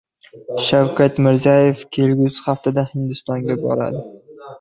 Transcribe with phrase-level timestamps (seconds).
[0.67, 4.03] Shavkat Mirziyoyev kelgusi haftada Hindistonga boradi